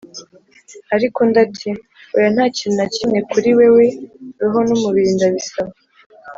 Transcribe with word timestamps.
ariko 0.95 1.17
undi 1.23 1.37
ati 1.45 1.69
“oya, 2.15 2.29
nta 2.35 2.45
kintu 2.55 2.75
na 2.79 2.87
kimwe 2.95 3.19
kuri 3.31 3.49
wewe; 3.57 3.85
roho 4.39 4.59
n'umubiri 4.67 5.09
ndabisaba!” 5.17 5.71